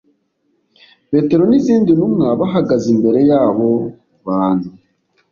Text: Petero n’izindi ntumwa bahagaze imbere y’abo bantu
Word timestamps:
Petero 1.09 1.43
n’izindi 1.47 1.91
ntumwa 1.93 2.27
bahagaze 2.39 2.87
imbere 2.95 3.19
y’abo 3.29 3.69
bantu 4.27 4.69